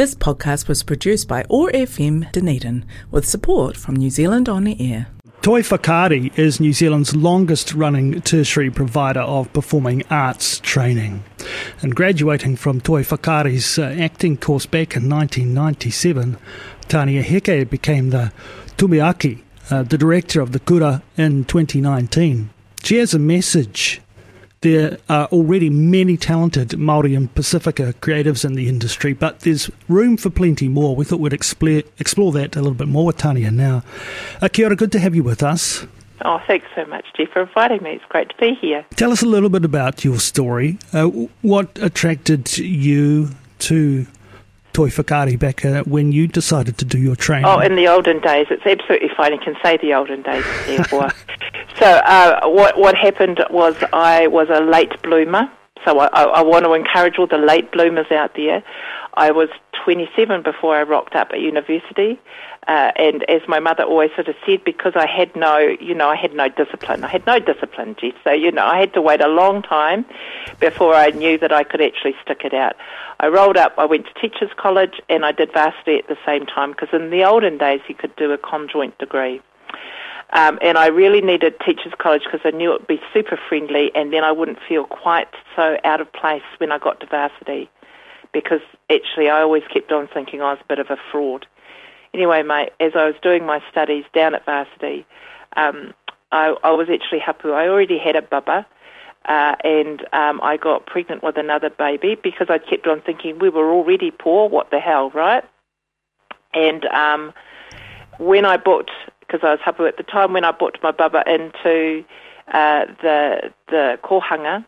This 0.00 0.14
podcast 0.14 0.66
was 0.66 0.82
produced 0.82 1.28
by 1.28 1.44
OAR 1.50 1.70
FM 1.72 2.32
Dunedin 2.32 2.86
with 3.10 3.28
support 3.28 3.76
from 3.76 3.96
New 3.96 4.08
Zealand 4.08 4.48
On 4.48 4.66
Air. 4.66 5.08
Toi 5.42 5.60
Whakaari 5.60 6.32
is 6.38 6.58
New 6.58 6.72
Zealand's 6.72 7.14
longest 7.14 7.74
running 7.74 8.18
tertiary 8.22 8.70
provider 8.70 9.20
of 9.20 9.52
performing 9.52 10.02
arts 10.08 10.58
training. 10.60 11.22
And 11.82 11.94
graduating 11.94 12.56
from 12.56 12.80
Toi 12.80 13.02
Whakaari's 13.02 13.78
uh, 13.78 13.94
acting 14.00 14.38
course 14.38 14.64
back 14.64 14.96
in 14.96 15.06
1997, 15.10 16.38
Tanea 16.88 17.22
Heke 17.22 17.68
became 17.68 18.08
the 18.08 18.32
Tumuaki, 18.78 19.42
uh, 19.70 19.82
the 19.82 19.98
director 19.98 20.40
of 20.40 20.52
the 20.52 20.60
Kura 20.60 21.02
in 21.18 21.44
2019. 21.44 22.48
She 22.82 22.96
has 22.96 23.12
a 23.12 23.18
message 23.18 24.00
there 24.62 24.98
are 25.08 25.26
already 25.26 25.70
many 25.70 26.16
talented 26.16 26.70
Māori 26.70 27.16
and 27.16 27.34
Pasifika 27.34 27.94
creatives 27.94 28.44
in 28.44 28.54
the 28.54 28.68
industry, 28.68 29.14
but 29.14 29.40
there's 29.40 29.70
room 29.88 30.18
for 30.18 30.28
plenty 30.28 30.68
more. 30.68 30.94
We 30.94 31.06
thought 31.06 31.20
we'd 31.20 31.32
explore, 31.32 31.82
explore 31.98 32.30
that 32.32 32.56
a 32.56 32.60
little 32.60 32.74
bit 32.74 32.88
more 32.88 33.06
with 33.06 33.16
Tanea 33.16 33.50
now. 33.50 33.82
Uh, 34.42 34.48
kia 34.48 34.74
good 34.74 34.92
to 34.92 34.98
have 34.98 35.14
you 35.14 35.22
with 35.22 35.42
us. 35.42 35.86
Oh, 36.22 36.38
thanks 36.46 36.66
so 36.74 36.84
much, 36.84 37.06
Jeff, 37.16 37.30
for 37.30 37.42
inviting 37.42 37.82
me. 37.82 37.92
It's 37.92 38.04
great 38.10 38.28
to 38.28 38.36
be 38.36 38.54
here. 38.60 38.84
Tell 38.96 39.10
us 39.10 39.22
a 39.22 39.26
little 39.26 39.48
bit 39.48 39.64
about 39.64 40.04
your 40.04 40.18
story. 40.18 40.78
Uh, 40.92 41.06
what 41.40 41.78
attracted 41.80 42.58
you 42.58 43.30
to 43.60 44.06
Toi 44.72 44.88
Whakaari 44.88 45.38
back 45.38 45.64
uh, 45.64 45.82
when 45.84 46.12
you 46.12 46.26
decided 46.26 46.78
to 46.78 46.84
do 46.84 46.98
your 46.98 47.16
training? 47.16 47.46
Oh, 47.46 47.58
in 47.58 47.76
the 47.76 47.88
olden 47.88 48.20
days. 48.20 48.46
It's 48.50 48.64
absolutely 48.64 49.10
fine. 49.16 49.32
You 49.32 49.38
can 49.38 49.56
say 49.62 49.76
the 49.76 49.94
olden 49.94 50.22
days, 50.22 50.44
therefore. 50.66 51.10
so 51.78 51.86
uh, 51.86 52.48
what, 52.48 52.78
what 52.78 52.96
happened 52.96 53.44
was 53.50 53.74
I 53.92 54.26
was 54.28 54.48
a 54.50 54.60
late 54.60 55.00
bloomer. 55.02 55.50
So 55.84 55.98
I, 55.98 56.06
I, 56.12 56.22
I 56.22 56.42
want 56.42 56.64
to 56.66 56.74
encourage 56.74 57.18
all 57.18 57.26
the 57.26 57.38
late 57.38 57.72
bloomers 57.72 58.10
out 58.12 58.32
there. 58.36 58.62
I 59.14 59.30
was 59.30 59.48
27 59.84 60.42
before 60.42 60.76
I 60.76 60.82
rocked 60.82 61.14
up 61.14 61.30
at 61.32 61.40
university. 61.40 62.20
Uh, 62.68 62.92
and 62.96 63.28
as 63.28 63.40
my 63.48 63.58
mother 63.58 63.84
always 63.84 64.10
sort 64.14 64.28
of 64.28 64.34
said, 64.46 64.62
because 64.64 64.92
I 64.94 65.06
had 65.06 65.34
no, 65.34 65.58
you 65.58 65.94
know, 65.94 66.08
I 66.08 66.16
had 66.16 66.34
no 66.34 66.48
discipline. 66.48 67.02
I 67.04 67.08
had 67.08 67.26
no 67.26 67.38
discipline, 67.38 67.96
Jeff. 67.98 68.14
So, 68.22 68.32
you 68.32 68.52
know, 68.52 68.64
I 68.64 68.78
had 68.78 68.92
to 68.94 69.02
wait 69.02 69.22
a 69.22 69.28
long 69.28 69.62
time 69.62 70.04
before 70.60 70.94
I 70.94 71.10
knew 71.10 71.38
that 71.38 71.52
I 71.52 71.64
could 71.64 71.80
actually 71.80 72.14
stick 72.22 72.42
it 72.44 72.52
out. 72.52 72.76
I 73.18 73.28
rolled 73.28 73.56
up, 73.56 73.74
I 73.78 73.86
went 73.86 74.06
to 74.06 74.14
Teachers 74.14 74.50
College, 74.56 75.00
and 75.08 75.24
I 75.24 75.32
did 75.32 75.52
varsity 75.52 75.96
at 75.96 76.08
the 76.08 76.18
same 76.26 76.46
time, 76.46 76.72
because 76.72 76.90
in 76.92 77.10
the 77.10 77.24
olden 77.24 77.58
days 77.58 77.80
you 77.88 77.94
could 77.94 78.14
do 78.16 78.30
a 78.32 78.38
conjoint 78.38 78.96
degree. 78.98 79.40
Um, 80.32 80.58
and 80.62 80.78
I 80.78 80.86
really 80.86 81.20
needed 81.22 81.54
Teachers 81.64 81.92
College 81.98 82.22
because 82.24 82.40
I 82.44 82.50
knew 82.56 82.72
it 82.72 82.80
would 82.80 82.86
be 82.86 83.00
super 83.12 83.38
friendly, 83.48 83.90
and 83.94 84.12
then 84.12 84.22
I 84.22 84.32
wouldn't 84.32 84.58
feel 84.68 84.84
quite 84.84 85.28
so 85.56 85.76
out 85.82 86.00
of 86.00 86.12
place 86.12 86.42
when 86.58 86.70
I 86.70 86.78
got 86.78 87.00
to 87.00 87.06
varsity 87.06 87.68
because 88.32 88.60
actually 88.90 89.28
I 89.28 89.40
always 89.40 89.64
kept 89.72 89.90
on 89.92 90.08
thinking 90.08 90.40
I 90.40 90.52
was 90.52 90.60
a 90.60 90.68
bit 90.68 90.78
of 90.78 90.90
a 90.90 90.96
fraud. 91.10 91.46
Anyway, 92.12 92.42
mate, 92.42 92.72
as 92.80 92.92
I 92.94 93.06
was 93.06 93.14
doing 93.22 93.46
my 93.46 93.62
studies 93.70 94.04
down 94.12 94.34
at 94.34 94.44
varsity, 94.44 95.06
um, 95.56 95.94
I, 96.32 96.56
I 96.62 96.70
was 96.72 96.88
actually 96.90 97.20
hapu. 97.20 97.52
I 97.52 97.68
already 97.68 97.98
had 97.98 98.16
a 98.16 98.22
baba, 98.22 98.66
uh, 99.26 99.54
and 99.62 100.00
um, 100.12 100.40
I 100.42 100.56
got 100.56 100.86
pregnant 100.86 101.22
with 101.22 101.36
another 101.36 101.70
baby 101.70 102.16
because 102.20 102.48
I 102.50 102.58
kept 102.58 102.86
on 102.86 103.00
thinking 103.00 103.38
we 103.38 103.48
were 103.48 103.70
already 103.70 104.10
poor. 104.10 104.48
What 104.48 104.70
the 104.70 104.80
hell, 104.80 105.10
right? 105.10 105.44
And 106.52 106.84
um, 106.86 107.32
when 108.18 108.44
I 108.44 108.56
booked, 108.56 108.90
because 109.20 109.40
I 109.42 109.50
was 109.50 109.60
hapu 109.60 109.86
at 109.86 109.96
the 109.96 110.02
time, 110.02 110.32
when 110.32 110.44
I 110.44 110.52
booked 110.52 110.82
my 110.82 110.90
baba 110.90 111.22
into 111.26 112.04
uh, 112.52 112.86
the 113.02 113.52
the 113.68 113.98
kohanga, 114.02 114.64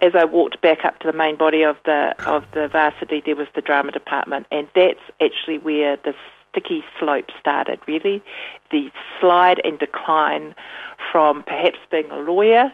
as 0.00 0.12
I 0.14 0.24
walked 0.24 0.60
back 0.60 0.84
up 0.84 1.00
to 1.00 1.10
the 1.10 1.16
main 1.16 1.36
body 1.36 1.62
of 1.62 1.76
the 1.84 2.14
of 2.26 2.44
the 2.52 2.68
varsity, 2.68 3.22
there 3.24 3.36
was 3.36 3.48
the 3.54 3.62
drama 3.62 3.92
department, 3.92 4.46
and 4.50 4.68
that's 4.74 5.00
actually 5.20 5.58
where 5.58 5.96
the 5.96 6.14
sticky 6.54 6.84
slope 6.98 7.30
started. 7.40 7.80
Really, 7.86 8.22
the 8.70 8.90
slide 9.20 9.60
and 9.64 9.78
decline 9.78 10.54
from 11.10 11.42
perhaps 11.42 11.78
being 11.90 12.10
a 12.10 12.18
lawyer 12.18 12.72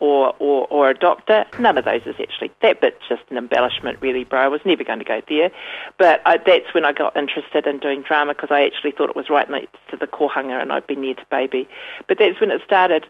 or, 0.00 0.34
or, 0.38 0.66
or 0.70 0.90
a 0.90 0.94
doctor. 0.94 1.44
None 1.58 1.76
of 1.78 1.84
those 1.84 2.02
is 2.06 2.14
actually 2.20 2.50
that 2.62 2.80
bit's 2.80 3.02
just 3.08 3.22
an 3.30 3.36
embellishment, 3.36 3.98
really, 4.00 4.24
bro. 4.24 4.40
I 4.40 4.48
was 4.48 4.60
never 4.64 4.84
going 4.84 5.00
to 5.00 5.04
go 5.04 5.20
there, 5.28 5.50
but 5.98 6.22
I, 6.24 6.38
that's 6.38 6.72
when 6.72 6.84
I 6.84 6.92
got 6.92 7.16
interested 7.16 7.66
in 7.66 7.78
doing 7.78 8.02
drama 8.02 8.34
because 8.34 8.50
I 8.50 8.64
actually 8.64 8.92
thought 8.92 9.10
it 9.10 9.16
was 9.16 9.30
right 9.30 9.48
next 9.50 9.76
to 9.90 9.96
the 9.96 10.06
kohanga 10.06 10.60
and 10.60 10.72
I'd 10.72 10.86
be 10.86 10.96
near 10.96 11.14
to 11.14 11.26
baby. 11.30 11.68
But 12.06 12.18
that's 12.18 12.40
when 12.40 12.50
it 12.50 12.62
started. 12.64 13.06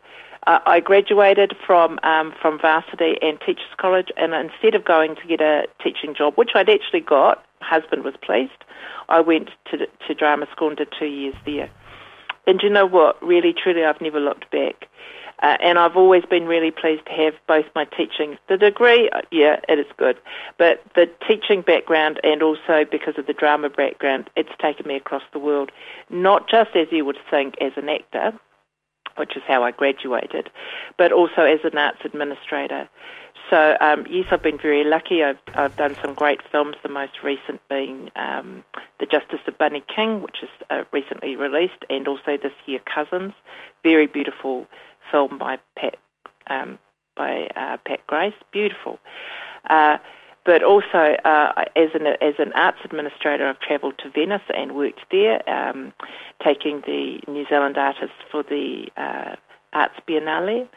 Uh, 0.46 0.60
I 0.64 0.80
graduated 0.80 1.56
from 1.66 1.98
um, 2.04 2.32
from 2.40 2.58
varsity 2.58 3.18
and 3.20 3.40
teachers 3.40 3.66
college, 3.76 4.08
and 4.16 4.32
instead 4.32 4.74
of 4.74 4.84
going 4.84 5.16
to 5.16 5.26
get 5.26 5.40
a 5.40 5.66
teaching 5.82 6.14
job, 6.14 6.34
which 6.36 6.50
I'd 6.54 6.70
actually 6.70 7.00
got, 7.00 7.44
husband 7.60 8.04
was 8.04 8.14
pleased. 8.22 8.64
I 9.08 9.20
went 9.20 9.50
to 9.70 9.78
to 9.78 10.14
drama 10.14 10.46
school 10.52 10.68
and 10.68 10.76
did 10.76 10.88
two 10.98 11.06
years 11.06 11.34
there. 11.44 11.70
And 12.46 12.60
you 12.62 12.70
know 12.70 12.86
what? 12.86 13.22
Really, 13.22 13.52
truly, 13.52 13.84
I've 13.84 14.00
never 14.00 14.20
looked 14.20 14.50
back. 14.50 14.88
Uh, 15.40 15.56
and 15.60 15.78
I've 15.78 15.96
always 15.96 16.24
been 16.24 16.46
really 16.46 16.72
pleased 16.72 17.06
to 17.06 17.12
have 17.12 17.34
both 17.46 17.66
my 17.74 17.84
teaching. 17.84 18.38
The 18.48 18.56
degree, 18.56 19.08
uh, 19.10 19.20
yeah, 19.30 19.60
it 19.68 19.78
is 19.78 19.86
good. 19.96 20.16
But 20.58 20.82
the 20.96 21.08
teaching 21.28 21.62
background 21.62 22.18
and 22.24 22.42
also 22.42 22.84
because 22.90 23.14
of 23.18 23.26
the 23.26 23.34
drama 23.34 23.70
background, 23.70 24.30
it's 24.34 24.50
taken 24.60 24.88
me 24.88 24.96
across 24.96 25.22
the 25.32 25.38
world. 25.38 25.70
Not 26.10 26.50
just 26.50 26.70
as 26.74 26.88
you 26.90 27.04
would 27.04 27.18
think 27.30 27.54
as 27.60 27.72
an 27.76 27.88
actor, 27.88 28.32
which 29.16 29.36
is 29.36 29.42
how 29.46 29.62
I 29.62 29.70
graduated, 29.70 30.50
but 30.96 31.12
also 31.12 31.42
as 31.42 31.60
an 31.64 31.78
arts 31.78 32.00
administrator. 32.04 32.88
So 33.50 33.76
um, 33.80 34.06
yes, 34.10 34.26
I've 34.30 34.42
been 34.42 34.58
very 34.58 34.84
lucky. 34.84 35.22
I've, 35.22 35.38
I've 35.54 35.76
done 35.76 35.96
some 36.02 36.14
great 36.14 36.40
films. 36.52 36.76
The 36.82 36.88
most 36.88 37.22
recent 37.22 37.60
being 37.68 38.10
um, 38.16 38.64
The 39.00 39.06
Justice 39.06 39.40
of 39.46 39.56
Bunny 39.56 39.82
King, 39.94 40.22
which 40.22 40.42
is 40.42 40.50
uh, 40.70 40.84
recently 40.92 41.36
released, 41.36 41.84
and 41.88 42.06
also 42.06 42.36
this 42.36 42.52
year 42.66 42.80
Cousins, 42.92 43.32
very 43.82 44.06
beautiful 44.06 44.66
film 45.10 45.38
by 45.38 45.58
Pat 45.76 45.96
um, 46.48 46.78
by 47.16 47.48
uh, 47.56 47.76
Pat 47.86 48.06
Grace, 48.06 48.34
beautiful. 48.52 48.98
Uh, 49.68 49.98
but 50.44 50.62
also 50.62 51.16
uh, 51.24 51.64
as 51.76 51.90
an 51.94 52.06
as 52.06 52.34
an 52.38 52.52
arts 52.54 52.78
administrator, 52.84 53.46
I've 53.46 53.60
travelled 53.60 53.98
to 53.98 54.10
Venice 54.10 54.42
and 54.54 54.74
worked 54.74 55.00
there, 55.10 55.46
um, 55.48 55.92
taking 56.42 56.80
the 56.86 57.20
New 57.28 57.44
Zealand 57.48 57.76
artists 57.76 58.16
for 58.30 58.42
the 58.42 58.86
uh, 58.96 59.36
Arts 59.72 59.96
Biennale. 60.08 60.68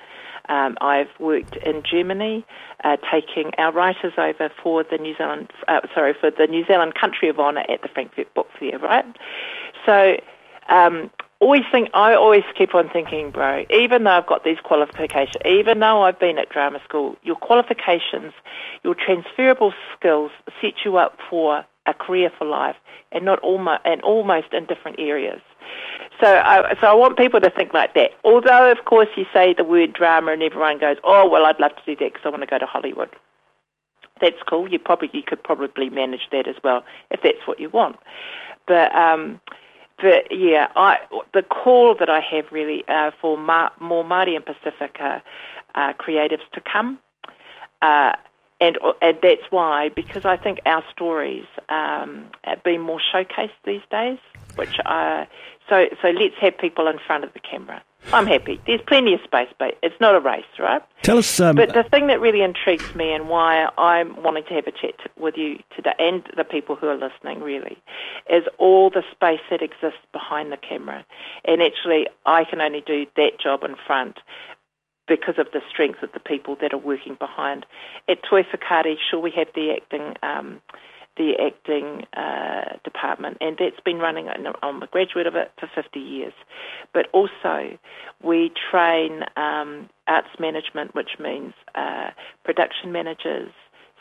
Um, 0.49 0.77
I've 0.81 1.09
worked 1.19 1.55
in 1.57 1.83
Germany, 1.83 2.45
uh, 2.83 2.97
taking 3.11 3.51
our 3.57 3.71
writers 3.71 4.13
over 4.17 4.49
for 4.61 4.83
the 4.83 4.97
New 4.97 5.15
Zealand, 5.17 5.51
uh, 5.67 5.81
sorry, 5.93 6.13
for 6.19 6.31
the 6.31 6.47
New 6.47 6.65
Zealand 6.65 6.95
Country 6.95 7.29
of 7.29 7.39
Honour 7.39 7.65
at 7.69 7.81
the 7.81 7.87
Frankfurt 7.87 8.33
Book 8.33 8.47
Fair, 8.59 8.79
right? 8.79 9.05
So, 9.85 10.17
um, 10.69 11.09
always 11.39 11.63
think, 11.71 11.89
I 11.93 12.13
always 12.13 12.43
keep 12.57 12.75
on 12.75 12.89
thinking, 12.89 13.31
bro, 13.31 13.65
even 13.69 14.03
though 14.03 14.11
I've 14.11 14.27
got 14.27 14.43
these 14.43 14.59
qualifications, 14.63 15.41
even 15.45 15.79
though 15.79 16.03
I've 16.03 16.19
been 16.19 16.37
at 16.37 16.49
drama 16.49 16.79
school, 16.83 17.17
your 17.23 17.35
qualifications, 17.35 18.33
your 18.83 18.95
transferable 18.95 19.73
skills 19.97 20.31
set 20.61 20.85
you 20.85 20.97
up 20.97 21.17
for 21.29 21.65
a 21.87 21.93
career 21.93 22.31
for 22.37 22.45
life 22.45 22.75
and 23.11 23.25
not 23.25 23.39
almost, 23.39 23.81
and 23.85 24.01
almost 24.01 24.53
in 24.53 24.65
different 24.65 24.99
areas. 24.99 25.41
So 26.19 26.27
I, 26.27 26.75
so 26.79 26.87
I 26.87 26.93
want 26.93 27.17
people 27.17 27.39
to 27.41 27.49
think 27.49 27.73
like 27.73 27.93
that. 27.95 28.11
Although, 28.23 28.71
of 28.71 28.85
course, 28.85 29.07
you 29.15 29.25
say 29.33 29.53
the 29.53 29.63
word 29.63 29.93
drama 29.93 30.33
and 30.33 30.43
everyone 30.43 30.77
goes, 30.77 30.97
oh, 31.03 31.27
well, 31.27 31.45
I'd 31.45 31.59
love 31.59 31.75
to 31.75 31.81
do 31.85 31.95
that 31.95 32.13
because 32.13 32.25
I 32.25 32.29
want 32.29 32.41
to 32.41 32.47
go 32.47 32.59
to 32.59 32.65
Hollywood. 32.65 33.09
That's 34.19 34.37
cool. 34.47 34.69
You 34.71 34.77
probably 34.77 35.09
you 35.13 35.23
could 35.23 35.43
probably 35.43 35.89
manage 35.89 36.29
that 36.31 36.47
as 36.47 36.55
well 36.63 36.83
if 37.09 37.21
that's 37.23 37.45
what 37.45 37.59
you 37.59 37.69
want. 37.69 37.97
But 38.67 38.93
um, 38.95 39.41
but 39.97 40.25
yeah, 40.31 40.67
I 40.75 40.97
the 41.33 41.41
call 41.41 41.95
that 41.95 42.09
I 42.09 42.19
have 42.19 42.45
really 42.51 42.83
uh, 42.87 43.11
for 43.19 43.35
Ma, 43.37 43.69
more 43.79 44.03
Māori 44.03 44.35
and 44.35 44.45
Pasifika 44.45 45.21
uh, 45.73 45.93
creatives 45.93 46.47
to 46.53 46.61
come. 46.61 46.99
Uh, 47.81 48.13
and, 48.61 48.77
and 49.01 49.17
that's 49.23 49.41
why, 49.49 49.89
because 49.89 50.23
I 50.23 50.37
think 50.37 50.59
our 50.65 50.83
stories 50.91 51.45
um, 51.69 52.27
have 52.43 52.63
been 52.63 52.79
more 52.79 53.01
showcased 53.13 53.49
these 53.65 53.81
days, 53.89 54.19
which 54.55 54.77
uh, 54.85 55.25
so 55.67 55.85
so 56.01 56.09
let's 56.09 56.35
have 56.39 56.57
people 56.57 56.87
in 56.87 56.99
front 57.05 57.23
of 57.23 57.33
the 57.33 57.39
camera. 57.39 57.81
I'm 58.13 58.25
happy. 58.25 58.59
There's 58.65 58.81
plenty 58.87 59.13
of 59.13 59.21
space, 59.23 59.47
but 59.59 59.77
it's 59.83 59.99
not 60.01 60.15
a 60.15 60.19
race, 60.19 60.43
right? 60.59 60.81
Tell 61.03 61.19
us. 61.19 61.39
Um, 61.39 61.55
but 61.55 61.73
the 61.73 61.83
thing 61.83 62.07
that 62.07 62.19
really 62.19 62.41
intrigues 62.41 62.95
me 62.95 63.13
and 63.13 63.29
why 63.29 63.69
I'm 63.77 64.21
wanting 64.23 64.43
to 64.45 64.53
have 64.55 64.65
a 64.65 64.71
chat 64.71 64.95
with 65.17 65.37
you 65.37 65.59
today 65.75 65.93
and 65.99 66.23
the 66.35 66.43
people 66.43 66.75
who 66.75 66.87
are 66.87 66.97
listening 66.97 67.41
really 67.41 67.77
is 68.29 68.43
all 68.57 68.89
the 68.89 69.03
space 69.11 69.39
that 69.51 69.61
exists 69.61 70.01
behind 70.11 70.51
the 70.51 70.57
camera. 70.57 71.05
And 71.45 71.61
actually, 71.61 72.07
I 72.25 72.43
can 72.43 72.59
only 72.59 72.81
do 72.85 73.05
that 73.17 73.39
job 73.41 73.63
in 73.63 73.75
front 73.85 74.17
because 75.07 75.35
of 75.37 75.47
the 75.53 75.61
strength 75.69 76.03
of 76.03 76.11
the 76.13 76.19
people 76.19 76.55
that 76.61 76.73
are 76.73 76.77
working 76.77 77.15
behind. 77.15 77.65
At 78.07 78.19
Toi 78.29 78.43
Whakaari, 78.43 78.95
sure, 79.09 79.19
we 79.19 79.31
have 79.31 79.47
the 79.55 79.71
acting. 79.75 80.15
Um, 80.23 80.61
the 81.17 81.33
acting 81.45 82.05
uh, 82.15 82.77
department, 82.85 83.37
and 83.41 83.57
that's 83.59 83.79
been 83.83 83.97
running. 83.97 84.29
I'm 84.63 84.81
a 84.81 84.87
graduate 84.87 85.27
of 85.27 85.35
it 85.35 85.51
for 85.59 85.69
50 85.75 85.99
years. 85.99 86.33
But 86.93 87.07
also, 87.11 87.77
we 88.23 88.51
train 88.71 89.23
um, 89.35 89.89
arts 90.07 90.29
management, 90.39 90.95
which 90.95 91.19
means 91.19 91.53
uh, 91.75 92.11
production 92.45 92.93
managers, 92.93 93.51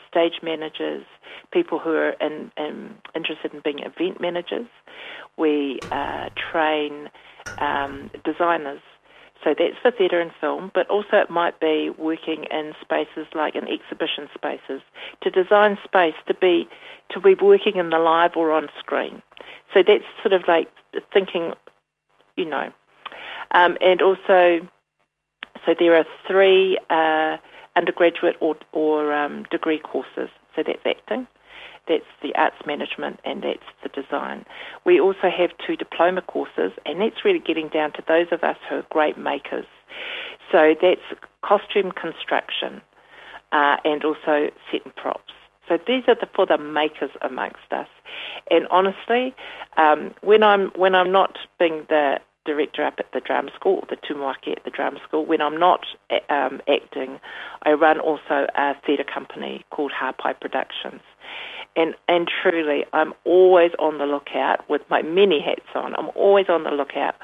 stage 0.09 0.39
managers, 0.41 1.03
people 1.51 1.79
who 1.79 1.91
are 1.91 2.11
in, 2.21 2.51
in, 2.57 2.95
interested 3.15 3.53
in 3.53 3.61
being 3.63 3.79
event 3.79 4.21
managers. 4.21 4.67
We 5.37 5.79
uh, 5.91 6.29
train 6.51 7.09
um, 7.59 8.09
designers. 8.23 8.81
So 9.43 9.55
that's 9.57 9.77
for 9.81 9.91
theatre 9.91 10.19
and 10.19 10.31
film, 10.39 10.71
but 10.73 10.87
also 10.89 11.17
it 11.17 11.29
might 11.29 11.59
be 11.59 11.89
working 11.97 12.45
in 12.51 12.73
spaces 12.79 13.25
like 13.33 13.55
in 13.55 13.67
exhibition 13.67 14.29
spaces 14.35 14.81
to 15.21 15.31
design 15.31 15.77
space 15.83 16.13
to 16.27 16.33
be 16.33 16.67
to 17.09 17.19
be 17.19 17.33
working 17.33 17.77
in 17.77 17.89
the 17.89 17.99
live 17.99 18.35
or 18.35 18.51
on 18.51 18.69
screen. 18.79 19.21
So 19.73 19.83
that's 19.85 20.03
sort 20.21 20.33
of 20.33 20.47
like 20.47 20.69
thinking, 21.11 21.53
you 22.35 22.45
know, 22.45 22.71
um, 23.51 23.77
and 23.81 24.01
also 24.01 24.67
so 25.65 25.75
there 25.77 25.95
are 25.95 26.05
three 26.27 26.77
uh, 26.89 27.37
undergraduate 27.75 28.35
or, 28.39 28.55
or 28.71 29.13
um, 29.13 29.43
degree 29.51 29.79
courses. 29.79 30.29
So 30.55 30.63
that's 30.65 30.85
acting, 30.85 31.27
that's 31.91 32.11
the 32.23 32.33
arts 32.35 32.55
management, 32.65 33.19
and 33.25 33.43
that's 33.43 33.67
the 33.83 33.89
design. 33.89 34.45
We 34.85 34.99
also 35.01 35.29
have 35.29 35.51
two 35.65 35.75
diploma 35.75 36.21
courses, 36.21 36.71
and 36.85 37.01
that's 37.01 37.25
really 37.25 37.39
getting 37.39 37.67
down 37.67 37.91
to 37.93 38.03
those 38.07 38.27
of 38.31 38.43
us 38.43 38.57
who 38.69 38.77
are 38.77 38.85
great 38.89 39.17
makers. 39.17 39.65
So 40.51 40.73
that's 40.81 41.01
costume 41.41 41.91
construction 41.91 42.81
uh, 43.51 43.77
and 43.83 44.03
also 44.05 44.49
set 44.71 44.85
and 44.85 44.95
props. 44.95 45.33
So 45.67 45.77
these 45.85 46.03
are 46.07 46.15
the, 46.15 46.27
for 46.33 46.45
the 46.45 46.57
makers 46.57 47.11
amongst 47.21 47.71
us. 47.71 47.87
And 48.49 48.67
honestly, 48.71 49.35
um, 49.77 50.13
when 50.21 50.43
I'm 50.43 50.71
when 50.75 50.95
I'm 50.95 51.11
not 51.11 51.37
being 51.59 51.85
the 51.89 52.19
director 52.45 52.83
up 52.83 52.95
at 52.97 53.11
the 53.13 53.19
drama 53.19 53.51
school, 53.55 53.83
or 53.83 53.87
the 53.89 53.97
tumuaki 53.97 54.51
at 54.55 54.63
the 54.63 54.71
drama 54.71 54.99
school. 55.07 55.25
When 55.25 55.41
I'm 55.41 55.59
not 55.59 55.85
um, 56.29 56.61
acting, 56.67 57.19
I 57.63 57.73
run 57.73 57.99
also 57.99 58.47
a 58.55 58.73
theatre 58.85 59.03
company 59.03 59.63
called 59.69 59.91
Hāpai 59.91 60.39
Productions. 60.39 61.01
And, 61.75 61.95
and 62.07 62.29
truly, 62.41 62.85
I'm 62.93 63.13
always 63.23 63.71
on 63.79 63.97
the 63.97 64.05
lookout 64.05 64.69
with 64.69 64.81
my 64.89 65.01
many 65.01 65.39
hats 65.39 65.69
on. 65.73 65.95
I'm 65.95 66.09
always 66.15 66.47
on 66.49 66.63
the 66.63 66.71
lookout 66.71 67.15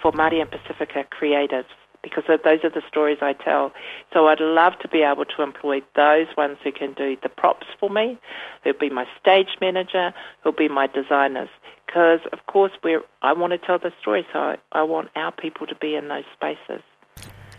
for 0.00 0.12
Māori 0.12 0.40
and 0.40 0.50
Pasifika 0.50 1.04
creatives 1.08 1.66
because 2.02 2.24
those 2.26 2.64
are 2.64 2.70
the 2.70 2.82
stories 2.88 3.18
I 3.20 3.34
tell. 3.34 3.72
So 4.14 4.28
I'd 4.28 4.40
love 4.40 4.78
to 4.80 4.88
be 4.88 5.02
able 5.02 5.26
to 5.26 5.42
employ 5.42 5.82
those 5.96 6.28
ones 6.34 6.56
who 6.64 6.72
can 6.72 6.94
do 6.94 7.16
the 7.22 7.28
props 7.28 7.66
for 7.78 7.90
me, 7.90 8.18
who'll 8.64 8.72
be 8.72 8.88
my 8.88 9.06
stage 9.20 9.58
manager, 9.60 10.14
who'll 10.42 10.52
be 10.52 10.68
my 10.68 10.86
designers 10.86 11.50
because, 11.90 12.20
of 12.32 12.38
course, 12.46 12.72
we're, 12.84 13.02
I 13.20 13.32
want 13.32 13.52
to 13.52 13.58
tell 13.58 13.78
the 13.78 13.92
story, 14.00 14.24
so 14.32 14.38
I, 14.38 14.56
I 14.70 14.82
want 14.84 15.08
our 15.16 15.32
people 15.32 15.66
to 15.66 15.74
be 15.74 15.96
in 15.96 16.06
those 16.06 16.24
spaces. 16.32 16.82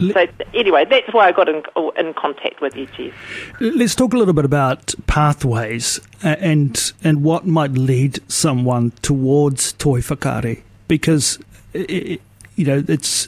So 0.09 0.27
anyway, 0.53 0.85
that's 0.85 1.13
why 1.13 1.27
I 1.27 1.31
got 1.31 1.47
in, 1.47 1.63
in 1.97 2.13
contact 2.15 2.59
with 2.59 2.75
you, 2.75 2.87
Jeff. 2.97 3.13
Let's 3.59 3.93
talk 3.93 4.13
a 4.13 4.17
little 4.17 4.33
bit 4.33 4.45
about 4.45 4.95
pathways 5.07 5.99
uh, 6.23 6.35
and 6.39 6.91
and 7.03 7.23
what 7.23 7.45
might 7.45 7.71
lead 7.73 8.19
someone 8.31 8.91
towards 9.01 9.73
toi 9.73 9.99
whakaari, 9.99 10.63
because 10.87 11.37
it, 11.73 12.21
you 12.55 12.65
know 12.65 12.83
it's 12.87 13.27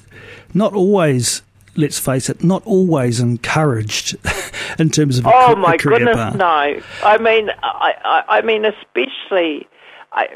not 0.53 0.73
always. 0.73 1.41
Let's 1.75 1.97
face 1.97 2.29
it, 2.29 2.43
not 2.43 2.61
always 2.67 3.19
encouraged 3.19 4.15
in 4.79 4.91
terms 4.91 5.17
of. 5.17 5.25
Oh 5.25 5.53
a, 5.53 5.55
my 5.55 5.73
a 5.73 5.77
goodness, 5.77 6.15
path. 6.15 6.35
no! 6.35 6.79
I 7.03 7.17
mean, 7.19 7.49
I, 7.63 7.93
I, 8.05 8.37
I 8.37 8.41
mean, 8.41 8.63
especially. 8.65 9.67
I, 10.11 10.27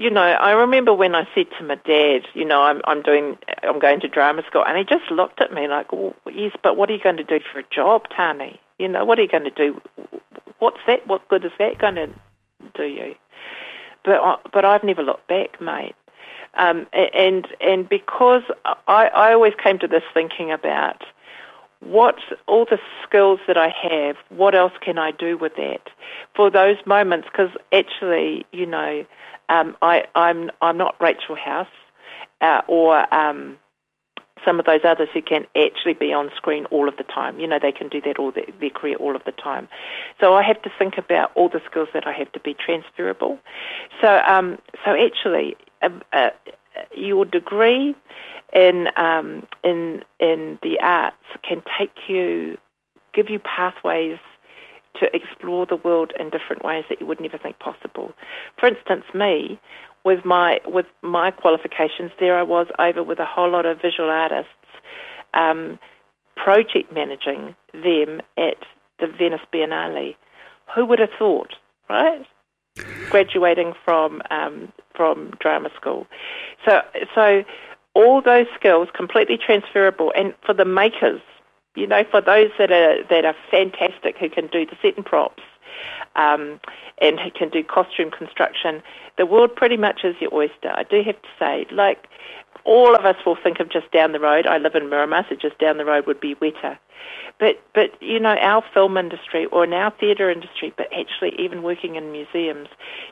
you 0.00 0.08
know, 0.08 0.22
I 0.22 0.52
remember 0.52 0.94
when 0.94 1.14
I 1.14 1.28
said 1.34 1.44
to 1.58 1.64
my 1.64 1.74
dad, 1.74 2.22
you 2.32 2.46
know, 2.46 2.62
I'm 2.62 2.80
I'm 2.84 3.02
doing 3.02 3.36
I'm 3.62 3.78
going 3.78 4.00
to 4.00 4.08
drama 4.08 4.42
school, 4.48 4.64
and 4.66 4.78
he 4.78 4.84
just 4.84 5.10
looked 5.10 5.42
at 5.42 5.52
me 5.52 5.68
like, 5.68 5.92
well, 5.92 6.14
yes, 6.32 6.52
but 6.62 6.78
what 6.78 6.88
are 6.88 6.94
you 6.94 7.02
going 7.02 7.18
to 7.18 7.24
do 7.24 7.38
for 7.52 7.58
a 7.58 7.64
job, 7.70 8.04
Tani? 8.16 8.58
You 8.78 8.88
know, 8.88 9.04
what 9.04 9.18
are 9.18 9.22
you 9.22 9.28
going 9.28 9.44
to 9.44 9.50
do? 9.50 9.78
What's 10.58 10.78
that? 10.86 11.06
What 11.06 11.28
good 11.28 11.44
is 11.44 11.52
that 11.58 11.76
going 11.76 11.96
to 11.96 12.08
do 12.74 12.84
you? 12.84 13.14
But 14.02 14.14
I, 14.14 14.36
but 14.50 14.64
I've 14.64 14.84
never 14.84 15.02
looked 15.02 15.28
back, 15.28 15.60
mate. 15.60 15.94
Um, 16.54 16.86
and 16.94 17.46
and 17.60 17.86
because 17.86 18.42
I 18.88 19.08
I 19.08 19.34
always 19.34 19.52
came 19.62 19.78
to 19.80 19.86
this 19.86 20.02
thinking 20.14 20.50
about 20.50 21.04
what 21.80 22.16
all 22.46 22.66
the 22.66 22.78
skills 23.06 23.40
that 23.46 23.56
I 23.56 23.72
have, 23.82 24.16
what 24.28 24.54
else 24.54 24.72
can 24.80 24.98
I 24.98 25.12
do 25.12 25.36
with 25.36 25.56
that 25.56 25.88
for 26.34 26.50
those 26.50 26.76
moments? 26.84 27.28
Because 27.30 27.50
actually, 27.72 28.44
you 28.52 28.66
know, 28.66 29.04
um, 29.48 29.76
I, 29.82 30.04
I'm 30.14 30.50
I'm 30.60 30.76
not 30.76 30.94
Rachel 31.00 31.36
House 31.36 31.66
uh, 32.40 32.60
or 32.68 33.12
um, 33.14 33.56
some 34.44 34.58
of 34.58 34.66
those 34.66 34.80
others 34.84 35.08
who 35.12 35.22
can 35.22 35.46
actually 35.56 35.94
be 35.94 36.12
on 36.12 36.30
screen 36.36 36.66
all 36.66 36.88
of 36.88 36.96
the 36.96 37.04
time. 37.04 37.40
You 37.40 37.46
know, 37.46 37.58
they 37.60 37.72
can 37.72 37.88
do 37.88 38.00
that 38.02 38.18
all 38.18 38.32
their, 38.32 38.70
career 38.70 38.96
all 38.96 39.16
of 39.16 39.24
the 39.24 39.32
time. 39.32 39.68
So 40.20 40.34
I 40.34 40.42
have 40.42 40.60
to 40.62 40.70
think 40.78 40.98
about 40.98 41.32
all 41.34 41.48
the 41.48 41.60
skills 41.68 41.88
that 41.94 42.06
I 42.06 42.12
have 42.12 42.30
to 42.32 42.40
be 42.40 42.54
transferable. 42.54 43.38
So 44.00 44.20
um, 44.26 44.58
so 44.84 44.94
actually, 44.94 45.56
uh, 45.82 45.88
uh, 46.12 46.30
your 46.94 47.24
degree 47.24 47.94
in 48.52 48.88
um, 48.96 49.46
in 49.64 50.02
in 50.18 50.58
the 50.62 50.78
arts 50.80 51.16
can 51.42 51.62
take 51.78 52.08
you, 52.08 52.58
give 53.14 53.30
you 53.30 53.38
pathways 53.38 54.18
to 54.98 55.14
explore 55.14 55.66
the 55.66 55.76
world 55.76 56.12
in 56.18 56.30
different 56.30 56.64
ways 56.64 56.84
that 56.88 57.00
you 57.00 57.06
would 57.06 57.20
never 57.20 57.38
think 57.38 57.58
possible. 57.58 58.12
For 58.58 58.66
instance, 58.66 59.04
me, 59.14 59.58
with 60.04 60.24
my 60.24 60.60
with 60.66 60.86
my 61.02 61.30
qualifications, 61.30 62.10
there 62.18 62.38
I 62.38 62.42
was 62.42 62.66
over 62.78 63.02
with 63.02 63.18
a 63.18 63.24
whole 63.24 63.50
lot 63.50 63.66
of 63.66 63.80
visual 63.80 64.10
artists, 64.10 64.50
um, 65.34 65.78
project 66.36 66.92
managing 66.92 67.54
them 67.72 68.20
at 68.36 68.58
the 68.98 69.06
Venice 69.06 69.40
Biennale. 69.52 70.16
Who 70.74 70.86
would 70.86 70.98
have 70.98 71.10
thought, 71.18 71.54
right? 71.88 72.24
Graduating 73.10 73.74
from 73.84 74.22
um, 74.30 74.72
from 74.94 75.32
drama 75.40 75.70
school, 75.76 76.06
so 76.64 76.80
so 77.14 77.42
all 77.94 78.22
those 78.22 78.46
skills 78.54 78.88
completely 78.94 79.38
transferable, 79.38 80.12
and 80.16 80.34
for 80.44 80.54
the 80.54 80.64
makers 80.64 81.20
you 81.76 81.86
know, 81.86 82.04
for 82.10 82.20
those 82.20 82.50
that 82.58 82.72
are 82.72 83.02
that 83.08 83.24
are 83.24 83.36
fantastic 83.50 84.18
who 84.18 84.28
can 84.28 84.48
do 84.48 84.66
the 84.66 84.76
set 84.82 84.96
and 84.96 85.06
props 85.06 85.42
um, 86.16 86.60
and 87.00 87.20
who 87.20 87.30
can 87.30 87.48
do 87.48 87.62
costume 87.62 88.10
construction, 88.10 88.82
the 89.16 89.26
world 89.26 89.54
pretty 89.54 89.76
much 89.76 90.00
is 90.04 90.16
your 90.20 90.34
oyster. 90.34 90.72
I 90.74 90.82
do 90.82 91.02
have 91.02 91.20
to 91.22 91.28
say, 91.38 91.66
like 91.70 92.08
all 92.64 92.94
of 92.96 93.04
us 93.04 93.16
will 93.24 93.36
think 93.40 93.60
of 93.60 93.70
just 93.70 93.90
down 93.92 94.12
the 94.12 94.20
road. 94.20 94.46
I 94.46 94.58
live 94.58 94.74
in 94.74 94.90
Miramar, 94.90 95.24
so 95.28 95.36
just 95.36 95.58
down 95.58 95.78
the 95.78 95.84
road 95.84 96.06
would 96.06 96.20
be 96.20 96.34
Weta. 96.34 96.76
But 97.38 97.62
but 97.72 97.90
you 98.02 98.18
know, 98.18 98.36
our 98.40 98.64
film 98.74 98.96
industry 98.96 99.46
or 99.46 99.62
in 99.62 99.72
our 99.72 99.92
theatre 99.92 100.28
industry, 100.28 100.74
but 100.76 100.88
actually 100.92 101.34
even 101.38 101.62
working 101.62 101.94
in 101.94 102.10
museums, 102.10 102.68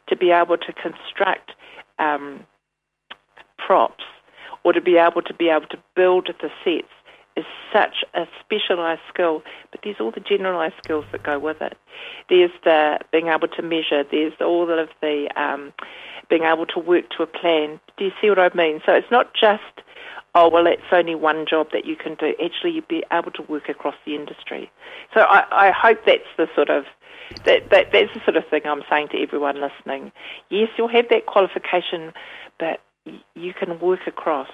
to 0.09 0.17
be 0.17 0.33
able 0.33 0.59
to 0.59 0.73
construct 0.73 1.53
um, 2.01 2.45
props 3.57 4.05
or 4.65 4.73
to 4.73 4.81
be 4.81 4.97
able 4.97 5.23
to 5.23 5.35
be 5.35 5.49
able 5.49 5.67
to 5.67 5.79
build 5.95 6.29
the 6.41 6.51
sets 6.65 6.89
is 7.37 7.45
such 7.73 8.05
a 8.15 8.27
specialised 8.41 9.03
skill, 9.09 9.43
but 9.71 9.81
there's 9.85 10.01
all 10.01 10.11
the 10.11 10.21
generalised 10.21 10.75
skills 10.83 11.05
that 11.13 11.23
go 11.23 11.39
with 11.39 11.61
it. 11.63 11.77
There's 12.29 12.51
the 12.65 12.99
being 13.13 13.29
able 13.29 13.49
to 13.49 13.63
measure. 13.63 14.05
There's 14.11 14.33
all 14.41 14.69
of 14.71 14.89
the 15.01 15.29
um, 15.41 15.73
being 16.29 16.43
able 16.43 16.67
to 16.67 16.81
work 16.81 17.09
to 17.17 17.23
a 17.23 17.27
plan. 17.27 17.81
Do 17.97 18.05
you 18.05 18.13
see 18.21 18.29
what 18.29 18.39
I 18.39 18.51
mean? 18.55 18.81
So 18.85 18.93
it's 18.93 19.11
not 19.11 19.35
just 19.35 19.63
oh 20.35 20.49
well, 20.49 20.67
it's 20.67 20.83
only 20.93 21.15
one 21.15 21.47
job 21.47 21.69
that 21.73 21.85
you 21.85 21.97
can 21.97 22.15
do. 22.15 22.35
Actually, 22.45 22.73
you'd 22.73 22.89
be 22.89 23.05
able 23.13 23.31
to 23.33 23.43
work 23.43 23.69
across 23.69 23.95
the 24.05 24.15
industry. 24.15 24.71
So 25.15 25.21
I, 25.21 25.69
I 25.69 25.71
hope 25.71 26.05
that's 26.07 26.29
the 26.37 26.49
sort 26.55 26.71
of 26.71 26.85
that, 27.45 27.71
that 27.71 27.93
that's 27.93 28.13
the 28.15 28.21
sort 28.25 28.37
of 28.37 28.47
thing 28.49 28.63
I'm 28.65 28.83
saying 28.91 29.09
to 29.09 29.23
everyone 29.23 29.61
listening. 29.61 30.13
Yes, 30.51 30.69
you'll 30.77 30.89
have 30.89 31.09
that 31.11 31.27
qualification, 31.27 32.13
but 32.59 32.81
you 33.35 33.53
can 33.55 33.79
work 33.81 34.01
across. 34.07 34.49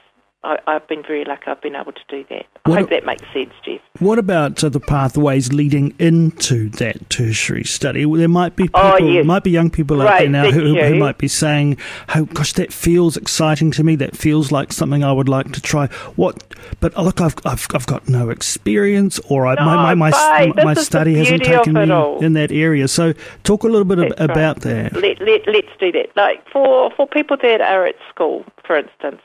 I, 0.44 0.72
have 0.72 0.86
been 0.88 1.02
very 1.02 1.24
lucky 1.24 1.44
I've 1.46 1.60
been 1.60 1.74
able 1.74 1.92
to 1.92 2.00
do 2.08 2.24
that. 2.28 2.46
I 2.66 2.70
what 2.70 2.80
hope 2.80 2.90
that 2.90 3.06
makes 3.06 3.22
sense, 3.32 3.52
Jeff. 3.64 3.80
What 3.98 4.18
about 4.18 4.62
uh, 4.62 4.68
the 4.68 4.80
pathways 4.80 5.52
leading 5.52 5.94
into 5.98 6.68
that 6.70 7.08
tertiary 7.08 7.64
study? 7.64 8.04
There 8.04 8.28
might 8.28 8.54
be 8.54 8.64
oh, 8.74 8.92
people, 8.92 9.08
oh, 9.08 9.12
yes. 9.12 9.24
might 9.24 9.42
be 9.42 9.50
young 9.50 9.70
people 9.70 9.98
right, 9.98 10.12
out 10.12 10.18
there 10.18 10.28
now 10.28 10.50
who, 10.50 10.78
who, 10.78 10.94
might 10.96 11.16
be 11.16 11.28
saying, 11.28 11.78
"Oh 12.14 12.26
gosh, 12.26 12.52
that 12.54 12.72
feels 12.72 13.16
exciting 13.16 13.70
to 13.72 13.84
me. 13.84 13.96
That 13.96 14.16
feels 14.16 14.52
like 14.52 14.72
something 14.72 15.02
I 15.02 15.12
would 15.12 15.28
like 15.28 15.52
to 15.52 15.62
try." 15.62 15.86
What? 16.16 16.54
But 16.80 16.96
look, 16.96 17.20
I've 17.20 17.36
I've, 17.44 17.66
I've 17.74 17.86
got 17.86 18.08
no 18.08 18.30
experience, 18.30 19.18
or 19.30 19.46
I, 19.46 19.54
no, 19.54 19.64
my 19.64 19.94
my 19.94 20.10
my, 20.10 20.52
my 20.62 20.74
study 20.74 21.14
hasn't 21.14 21.44
taken 21.44 21.72
me 21.72 21.90
all. 21.90 22.22
in 22.22 22.34
that 22.34 22.52
area. 22.52 22.88
So, 22.88 23.14
talk 23.44 23.64
a 23.64 23.68
little 23.68 23.84
bit 23.84 23.96
That's 23.96 24.20
about 24.20 24.60
that. 24.60 24.92
Let, 24.94 25.20
let, 25.20 25.46
let's 25.46 25.68
do 25.80 25.90
that. 25.92 26.08
Like 26.16 26.46
for 26.50 26.90
for 26.96 27.06
people 27.06 27.36
that 27.40 27.60
are 27.60 27.86
at 27.86 27.96
school, 28.10 28.44
for 28.66 28.76
instance 28.76 29.20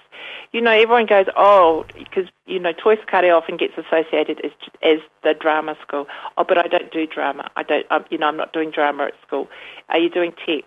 you 0.51 0.61
know, 0.61 0.71
everyone 0.71 1.05
goes, 1.05 1.27
oh, 1.35 1.85
because, 1.97 2.25
you 2.45 2.59
know, 2.59 2.71
Toi 2.73 2.95
Whakaari 2.95 3.35
often 3.35 3.57
gets 3.57 3.73
associated 3.77 4.41
as, 4.43 4.51
as 4.83 4.99
the 5.23 5.33
drama 5.33 5.75
school. 5.85 6.07
Oh, 6.37 6.45
but 6.47 6.57
I 6.57 6.67
don't 6.67 6.91
do 6.91 7.05
drama. 7.05 7.49
I 7.55 7.63
don't, 7.63 7.85
I'm, 7.91 8.05
you 8.09 8.17
know, 8.17 8.27
I'm 8.27 8.37
not 8.37 8.53
doing 8.53 8.71
drama 8.71 9.05
at 9.05 9.13
school. 9.25 9.47
Are 9.89 9.99
you 9.99 10.09
doing 10.09 10.31
tech? 10.45 10.65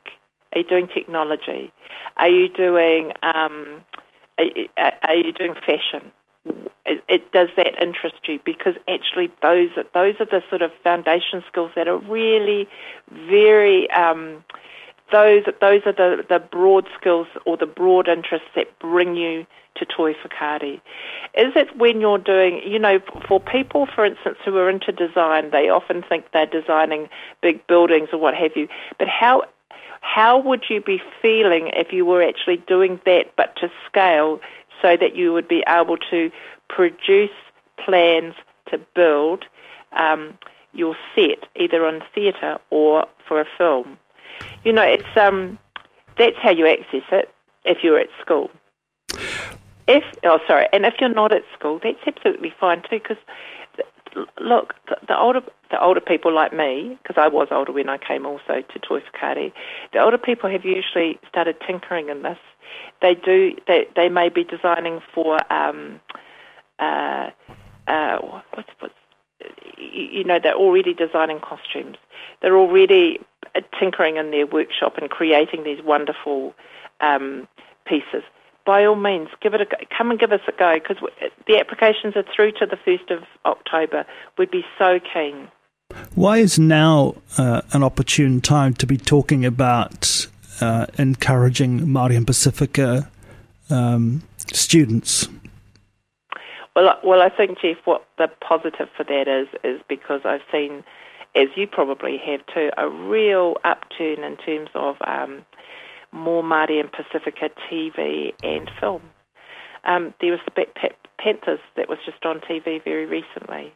Are 0.54 0.60
you 0.60 0.64
doing 0.64 0.88
technology? 0.88 1.72
Are 2.16 2.28
you 2.28 2.48
doing, 2.48 3.12
um, 3.22 3.82
are, 4.38 4.92
are 5.02 5.14
you 5.16 5.32
doing 5.32 5.54
fashion? 5.54 6.12
it, 6.84 7.04
it, 7.08 7.32
does 7.32 7.48
that 7.56 7.80
interest 7.80 8.16
you? 8.26 8.40
Because 8.44 8.74
actually, 8.88 9.30
those 9.42 9.70
those 9.94 10.14
are 10.20 10.26
the 10.26 10.42
sort 10.48 10.62
of 10.62 10.72
foundation 10.82 11.42
skills 11.48 11.70
that 11.76 11.88
are 11.88 11.98
really 11.98 12.68
very 13.10 13.90
um, 13.90 14.44
those 15.12 15.44
those 15.60 15.82
are 15.86 15.92
the, 15.92 16.24
the 16.28 16.40
broad 16.40 16.88
skills 16.98 17.26
or 17.46 17.56
the 17.56 17.66
broad 17.66 18.08
interests 18.08 18.48
that 18.56 18.78
bring 18.78 19.14
you 19.16 19.46
to 19.76 19.84
Toi 19.84 20.14
Whakaari. 20.14 20.80
Is 21.34 21.52
it 21.56 21.76
when 21.76 22.00
you're 22.00 22.18
doing, 22.18 22.60
you 22.66 22.78
know, 22.78 23.00
for 23.26 23.40
people, 23.40 23.86
for 23.94 24.04
instance, 24.04 24.38
who 24.44 24.56
are 24.56 24.68
into 24.68 24.92
design, 24.92 25.50
they 25.50 25.68
often 25.68 26.02
think 26.02 26.26
they're 26.32 26.46
designing 26.46 27.08
big 27.40 27.66
buildings 27.66 28.08
or 28.12 28.18
what 28.18 28.34
have 28.34 28.52
you. 28.56 28.68
But 28.98 29.08
how 29.08 29.44
how 30.00 30.38
would 30.38 30.64
you 30.68 30.80
be 30.80 31.00
feeling 31.22 31.70
if 31.74 31.92
you 31.92 32.04
were 32.04 32.22
actually 32.22 32.56
doing 32.66 33.00
that, 33.06 33.32
but 33.36 33.54
to 33.56 33.70
scale, 33.86 34.40
so 34.82 34.96
that 34.96 35.14
you 35.14 35.32
would 35.32 35.48
be 35.48 35.62
able 35.68 35.96
to 36.10 36.30
produce 36.68 37.30
plans 37.82 38.34
to 38.70 38.78
build 38.94 39.44
um, 39.92 40.36
your 40.74 40.96
set, 41.14 41.46
either 41.54 41.86
on 41.86 42.02
theatre 42.14 42.58
or 42.70 43.06
for 43.26 43.40
a 43.40 43.46
film? 43.56 43.96
You 44.64 44.72
know, 44.72 44.82
it's 44.82 45.16
um, 45.16 45.58
that's 46.18 46.36
how 46.42 46.50
you 46.50 46.66
access 46.66 47.02
it 47.10 47.30
if 47.64 47.78
you're 47.82 47.98
at 47.98 48.08
school. 48.20 48.50
If 49.88 50.04
oh 50.24 50.38
sorry, 50.46 50.68
and 50.72 50.86
if 50.86 50.94
you're 51.00 51.12
not 51.12 51.32
at 51.32 51.42
school, 51.58 51.80
that's 51.82 51.98
absolutely 52.06 52.52
fine 52.58 52.82
too. 52.82 53.00
Because 53.00 53.18
look, 54.40 54.74
the, 54.88 54.96
the, 55.08 55.18
older 55.18 55.40
the 55.70 55.82
older 55.82 56.00
people 56.00 56.32
like 56.32 56.52
me, 56.52 56.98
because 57.02 57.20
I 57.22 57.28
was 57.28 57.48
older 57.50 57.72
when 57.72 57.88
I 57.88 57.98
came 57.98 58.26
also 58.26 58.62
to 58.62 58.78
Toi 58.78 59.00
Whakaari, 59.00 59.52
the 59.92 60.00
older 60.00 60.18
people 60.18 60.50
have 60.50 60.64
usually 60.64 61.18
started 61.28 61.56
tinkering 61.66 62.08
in 62.08 62.22
this. 62.22 62.38
They 63.00 63.14
do 63.14 63.56
they 63.66 63.86
they 63.96 64.08
may 64.08 64.28
be 64.28 64.44
designing 64.44 65.00
for 65.14 65.38
um, 65.52 66.00
uh, 66.78 67.30
uh, 67.86 68.18
what's 68.54 68.70
what's 68.78 68.94
you 69.76 70.24
know 70.24 70.38
they're 70.42 70.54
already 70.54 70.94
designing 70.94 71.40
costumes. 71.40 71.96
They're 72.40 72.56
already 72.56 73.20
tinkering 73.78 74.16
in 74.16 74.30
their 74.30 74.46
workshop 74.46 74.98
and 74.98 75.10
creating 75.10 75.64
these 75.64 75.82
wonderful 75.84 76.54
um, 77.00 77.46
pieces 77.86 78.22
by 78.64 78.84
all 78.84 78.96
means, 78.96 79.28
give 79.40 79.54
it 79.54 79.60
a 79.60 79.64
go. 79.64 79.76
come 79.96 80.10
and 80.10 80.20
give 80.20 80.32
us 80.32 80.40
a 80.46 80.52
go 80.52 80.74
because 80.74 80.96
the 81.46 81.58
applications 81.58 82.16
are 82.16 82.24
through 82.34 82.52
to 82.52 82.66
the 82.66 82.76
first 82.76 83.10
of 83.10 83.24
October. 83.44 84.06
We'd 84.38 84.50
be 84.50 84.64
so 84.78 85.00
keen. 85.12 85.48
Why 86.14 86.38
is 86.38 86.58
now 86.58 87.16
uh, 87.38 87.62
an 87.72 87.82
opportune 87.82 88.40
time 88.40 88.74
to 88.74 88.86
be 88.86 88.96
talking 88.96 89.44
about 89.44 90.26
uh, 90.60 90.86
encouraging 90.98 91.80
Māori 91.80 92.16
and 92.16 92.26
Pasifika 92.26 93.08
um, 93.68 94.22
students? 94.52 95.28
Well, 96.74 96.98
well, 97.04 97.20
I 97.20 97.28
think 97.28 97.60
Jeff, 97.60 97.76
what 97.84 98.06
the 98.16 98.28
positive 98.40 98.88
for 98.96 99.04
that 99.04 99.28
is 99.28 99.48
is 99.62 99.82
because 99.88 100.22
I've 100.24 100.40
seen, 100.50 100.84
as 101.34 101.48
you 101.56 101.66
probably 101.66 102.18
have 102.18 102.40
too, 102.52 102.70
a 102.76 102.88
real 102.88 103.56
upturn 103.64 104.22
in 104.24 104.36
terms 104.36 104.68
of 104.74 104.96
um, 105.06 105.44
more 106.12 106.42
Māori 106.42 106.80
and 106.80 106.90
Pasifika 106.92 107.50
TV 107.70 108.32
and 108.42 108.70
film. 108.80 109.02
Um, 109.84 110.14
there 110.20 110.30
was 110.30 110.40
the 110.44 110.50
Black 110.52 110.94
Panthers 111.18 111.60
that 111.76 111.88
was 111.88 111.98
just 112.04 112.24
on 112.24 112.40
TV 112.40 112.82
very 112.84 113.06
recently. 113.06 113.72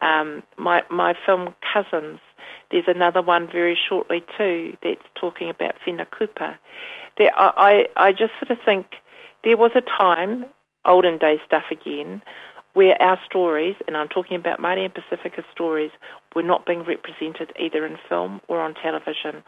Um, 0.00 0.42
my 0.56 0.82
my 0.90 1.14
film 1.26 1.54
Cousins. 1.72 2.20
There's 2.70 2.84
another 2.88 3.22
one 3.22 3.48
very 3.50 3.78
shortly 3.88 4.24
too 4.36 4.76
that's 4.82 5.02
talking 5.14 5.50
about 5.50 5.74
Whenua 5.86 6.06
There, 7.18 7.30
I, 7.36 7.86
I 7.96 8.08
I 8.08 8.12
just 8.12 8.32
sort 8.40 8.50
of 8.50 8.58
think 8.64 8.86
there 9.44 9.56
was 9.56 9.72
a 9.74 9.82
time, 9.82 10.46
olden 10.84 11.18
day 11.18 11.40
stuff 11.46 11.64
again, 11.70 12.22
where 12.74 13.00
our 13.00 13.18
stories, 13.24 13.76
and 13.86 13.96
I'm 13.96 14.08
talking 14.08 14.36
about 14.36 14.58
Māori 14.58 14.84
and 14.84 14.94
Pasifika 14.94 15.44
stories, 15.52 15.90
were 16.34 16.42
not 16.42 16.66
being 16.66 16.82
represented 16.84 17.52
either 17.58 17.84
in 17.84 17.98
film 18.08 18.40
or 18.48 18.60
on 18.60 18.74
television 18.74 19.42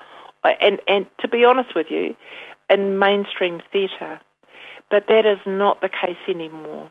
and 0.44 0.80
and 0.86 1.06
to 1.20 1.28
be 1.28 1.44
honest 1.44 1.74
with 1.74 1.86
you, 1.90 2.14
in 2.70 2.98
mainstream 2.98 3.60
theatre. 3.72 4.20
But 4.90 5.06
that 5.08 5.26
is 5.26 5.38
not 5.46 5.80
the 5.80 5.88
case 5.88 6.18
anymore. 6.28 6.90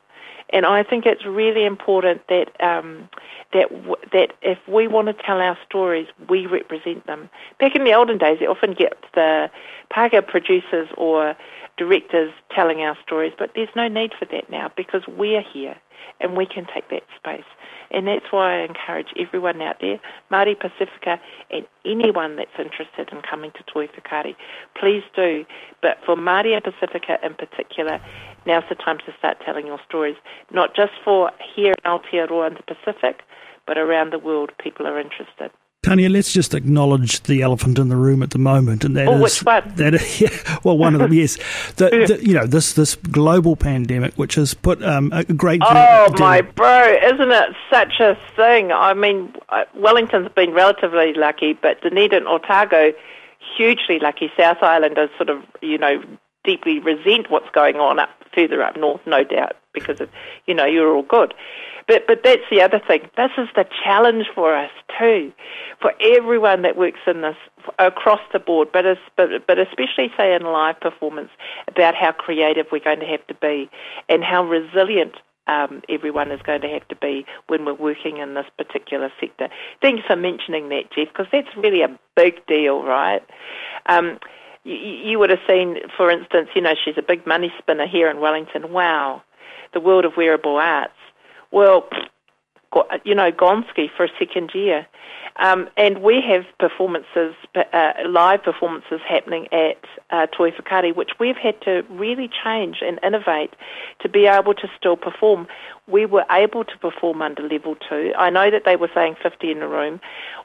And 0.49 0.65
I 0.65 0.83
think 0.83 1.05
it's 1.05 1.25
really 1.25 1.65
important 1.65 2.21
that 2.27 2.49
um, 2.61 3.09
that 3.53 3.69
that 4.11 4.33
if 4.41 4.57
we 4.67 4.87
want 4.87 5.07
to 5.07 5.13
tell 5.13 5.39
our 5.39 5.57
stories, 5.65 6.07
we 6.29 6.45
represent 6.47 7.05
them. 7.07 7.29
Back 7.59 7.75
in 7.75 7.83
the 7.83 7.93
olden 7.93 8.17
days, 8.17 8.39
you 8.41 8.49
often 8.49 8.73
get 8.73 8.93
the 9.15 9.49
Paga 9.89 10.21
producers 10.21 10.89
or 10.97 11.35
directors 11.77 12.31
telling 12.53 12.81
our 12.81 12.97
stories, 13.05 13.33
but 13.37 13.51
there's 13.55 13.69
no 13.75 13.87
need 13.87 14.11
for 14.17 14.25
that 14.25 14.49
now 14.49 14.71
because 14.75 15.01
we're 15.07 15.41
here 15.41 15.75
and 16.19 16.37
we 16.37 16.45
can 16.45 16.67
take 16.73 16.89
that 16.89 17.03
space. 17.17 17.45
And 17.91 18.07
that's 18.07 18.25
why 18.31 18.59
I 18.59 18.65
encourage 18.65 19.07
everyone 19.17 19.61
out 19.61 19.77
there, 19.79 19.99
Māori 20.31 20.55
Pasifika 20.55 21.19
and 21.51 21.65
anyone 21.85 22.35
that's 22.35 22.57
interested 22.57 23.09
in 23.11 23.21
coming 23.21 23.51
to 23.51 23.63
Toi 23.71 23.87
Whakaari, 23.87 24.35
please 24.79 25.03
do. 25.15 25.45
But 25.81 25.97
for 26.05 26.15
Māori 26.15 26.55
and 26.55 26.63
Pasifika 26.63 27.23
in 27.23 27.35
particular, 27.35 27.99
now's 28.45 28.63
the 28.69 28.75
time 28.75 28.97
to 28.99 29.13
start 29.17 29.37
telling 29.45 29.67
your 29.67 29.79
stories, 29.87 30.15
not 30.51 30.75
just 30.75 30.93
for 31.03 31.31
here 31.55 31.73
in 31.83 31.91
Aotearoa 31.91 32.47
and 32.47 32.57
the 32.57 32.75
Pacific, 32.75 33.21
but 33.65 33.77
around 33.77 34.11
the 34.11 34.19
world 34.19 34.51
people 34.57 34.87
are 34.87 34.99
interested. 34.99 35.51
Tanea, 35.83 36.09
let's 36.09 36.31
just 36.31 36.53
acknowledge 36.53 37.23
the 37.23 37.41
elephant 37.41 37.77
in 37.77 37.89
the 37.89 37.97
room 37.97 38.23
at 38.23 38.29
the 38.29 38.39
moment, 38.39 38.85
and 38.85 38.95
that 38.95 39.07
oh, 39.07 39.25
is 39.25 39.39
that. 39.41 40.19
Yeah, 40.19 40.59
well, 40.63 40.77
one 40.77 40.95
of 40.95 41.01
them, 41.01 41.11
yes. 41.11 41.37
The, 41.75 41.89
the, 42.07 42.19
you 42.25 42.33
know, 42.33 42.47
this 42.47 42.73
this 42.73 42.95
global 42.95 43.57
pandemic, 43.57 44.13
which 44.15 44.35
has 44.35 44.53
put 44.53 44.81
um, 44.81 45.11
a 45.13 45.25
great. 45.25 45.61
Oh 45.63 46.13
my 46.17 46.41
bro, 46.41 46.87
isn't 46.87 47.31
it 47.31 47.49
such 47.69 47.99
a 47.99 48.17
thing? 48.35 48.71
I 48.71 48.93
mean, 48.93 49.35
uh, 49.49 49.65
Wellington's 49.75 50.31
been 50.33 50.53
relatively 50.53 51.13
lucky, 51.13 51.53
but 51.53 51.81
Dunedin 51.81 52.19
and 52.19 52.27
Otago, 52.27 52.93
hugely 53.57 53.99
lucky. 53.99 54.31
South 54.37 54.61
Island 54.61 54.97
is 54.97 55.09
sort 55.17 55.29
of, 55.29 55.43
you 55.61 55.77
know, 55.77 56.01
deeply 56.43 56.79
resent 56.79 57.29
what's 57.29 57.49
going 57.51 57.77
on 57.77 57.99
up 57.99 58.09
further 58.33 58.63
up 58.63 58.75
north, 58.75 59.01
no 59.05 59.23
doubt, 59.23 59.55
because 59.73 60.01
of, 60.01 60.09
you 60.45 60.53
know, 60.53 60.65
you're 60.65 60.95
all 60.95 61.03
good. 61.03 61.33
But 61.87 62.07
but 62.07 62.21
that's 62.23 62.43
the 62.49 62.61
other 62.61 62.79
thing. 62.79 63.09
This 63.17 63.31
is 63.37 63.49
the 63.55 63.65
challenge 63.83 64.25
for 64.33 64.55
us 64.55 64.71
too, 64.97 65.33
for 65.81 65.93
everyone 66.01 66.61
that 66.61 66.77
works 66.77 67.01
in 67.07 67.21
this 67.21 67.35
across 67.77 68.21
the 68.31 68.39
board, 68.39 68.69
but 68.71 68.85
as, 68.85 68.97
but 69.17 69.45
but 69.47 69.59
especially 69.59 70.11
say 70.17 70.33
in 70.33 70.43
live 70.43 70.79
performance 70.79 71.29
about 71.67 71.95
how 71.95 72.11
creative 72.11 72.67
we're 72.71 72.79
going 72.79 73.01
to 73.01 73.05
have 73.05 73.25
to 73.27 73.33
be 73.35 73.69
and 74.07 74.23
how 74.23 74.45
resilient 74.45 75.15
um, 75.47 75.81
everyone 75.89 76.31
is 76.31 76.41
going 76.41 76.61
to 76.61 76.69
have 76.69 76.87
to 76.87 76.95
be 76.95 77.25
when 77.47 77.65
we're 77.65 77.73
working 77.73 78.17
in 78.17 78.33
this 78.33 78.45
particular 78.57 79.11
sector. 79.19 79.49
Thanks 79.81 80.03
for 80.07 80.15
mentioning 80.15 80.69
that, 80.69 80.91
Jeff, 80.95 81.09
because 81.09 81.27
that's 81.31 81.55
really 81.57 81.81
a 81.81 81.99
big 82.15 82.45
deal, 82.45 82.83
right? 82.83 83.21
Um, 83.87 84.19
you, 84.63 84.75
you 84.75 85.19
would 85.19 85.29
have 85.29 85.39
seen, 85.47 85.77
for 85.95 86.09
instance, 86.09 86.49
you 86.55 86.61
know, 86.61 86.73
she's 86.83 86.97
a 86.97 87.01
big 87.01 87.25
money 87.27 87.51
spinner 87.59 87.87
here 87.87 88.09
in 88.09 88.19
Wellington. 88.19 88.71
Wow, 88.71 89.21
the 89.73 89.79
world 89.79 90.05
of 90.05 90.13
wearable 90.17 90.57
arts 90.57 90.93
well, 91.53 91.87
you 93.03 93.15
know, 93.15 93.31
Gonski 93.31 93.89
for 93.95 94.05
a 94.05 94.09
second 94.19 94.51
year. 94.53 94.87
Um, 95.37 95.67
and 95.77 96.03
we 96.03 96.21
have 96.21 96.45
performances, 96.59 97.33
uh, 97.55 97.93
live 98.07 98.43
performances 98.43 99.01
happening 99.07 99.47
at 99.51 99.83
uh, 100.11 100.27
Toi 100.27 100.51
which 100.95 101.11
we've 101.19 101.37
had 101.37 101.59
to 101.61 101.83
really 101.89 102.29
change 102.43 102.77
and 102.81 102.99
innovate 103.03 103.53
to 104.01 104.09
be 104.09 104.27
able 104.27 104.53
to 104.53 104.67
still 104.77 104.95
perform. 104.95 105.47
We 105.87 106.05
were 106.05 106.25
able 106.29 106.63
to 106.63 106.77
perform 106.77 107.21
under 107.21 107.41
level 107.41 107.75
two. 107.89 108.13
I 108.17 108.29
know 108.29 108.51
that 108.51 108.63
they 108.65 108.75
were 108.75 108.91
saying 108.93 109.15
50 109.23 109.51
in 109.51 109.59
the 109.59 109.67
room. 109.67 109.99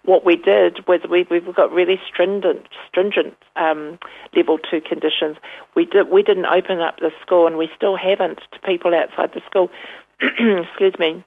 What 0.05 0.25
we 0.25 0.37
did 0.37 0.87
was 0.89 1.01
we, 1.09 1.27
we've 1.31 1.55
got 1.55 1.71
really 1.71 2.01
stringent, 2.11 2.67
stringent 2.89 3.37
um, 3.57 3.99
level 4.35 4.59
two 4.59 4.81
conditions. 4.81 5.37
We, 5.75 5.85
did, 5.85 6.09
we 6.09 6.23
didn't 6.23 6.47
open 6.47 6.81
up 6.81 6.99
the 6.99 7.11
school, 7.21 7.47
and 7.47 7.59
we 7.59 7.69
still 7.77 7.97
haven't 7.97 8.41
to 8.53 8.59
people 8.65 8.95
outside 8.95 9.33
the 9.35 9.43
school. 9.47 9.71
excuse 10.21 10.99
me, 10.99 11.25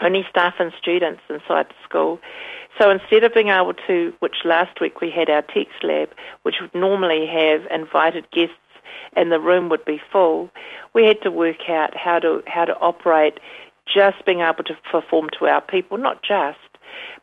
only 0.00 0.26
staff 0.28 0.54
and 0.58 0.72
students 0.80 1.22
inside 1.28 1.68
the 1.68 1.74
school. 1.88 2.20
So 2.78 2.90
instead 2.90 3.24
of 3.24 3.32
being 3.32 3.48
able 3.48 3.74
to, 3.86 4.12
which 4.20 4.36
last 4.44 4.80
week 4.80 5.00
we 5.00 5.10
had 5.10 5.30
our 5.30 5.42
text 5.42 5.82
lab, 5.82 6.10
which 6.42 6.56
would 6.60 6.74
normally 6.74 7.26
have 7.26 7.62
invited 7.70 8.30
guests 8.30 8.54
and 9.14 9.32
the 9.32 9.40
room 9.40 9.68
would 9.70 9.84
be 9.84 10.00
full, 10.12 10.50
we 10.94 11.04
had 11.06 11.20
to 11.22 11.30
work 11.30 11.68
out 11.70 11.96
how 11.96 12.18
to 12.18 12.42
how 12.46 12.64
to 12.64 12.76
operate 12.78 13.38
just 13.86 14.24
being 14.26 14.40
able 14.40 14.64
to 14.64 14.76
perform 14.90 15.28
to 15.38 15.46
our 15.46 15.60
people, 15.60 15.96
not 15.96 16.22
just, 16.22 16.58